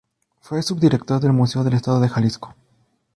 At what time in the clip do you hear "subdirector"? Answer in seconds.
0.63-1.21